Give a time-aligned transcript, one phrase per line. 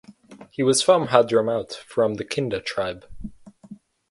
[0.49, 3.05] He was from Hadhramaut from the Kinda tribe.